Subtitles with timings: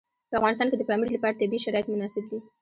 [0.29, 2.39] په افغانستان کې د پامیر لپاره طبیعي شرایط مناسب دي.